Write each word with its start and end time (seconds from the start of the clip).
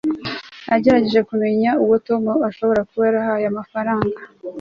nagerageje 0.67 1.21
kumenya 1.29 1.71
uwo 1.83 1.95
tom 2.07 2.23
ashobora 2.49 2.81
kuba 2.89 3.03
yarahaye 3.07 3.45
amafaranga 3.51 4.15